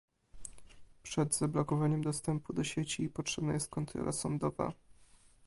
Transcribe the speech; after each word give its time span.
Przed 1.03 1.35
zablokowaniem 1.37 2.01
dostępu 2.01 2.53
do 2.53 2.63
sieci 2.63 3.09
potrzebna 3.09 3.53
jest 3.53 3.69
kontrola 3.71 4.11
sądowa 4.11 4.73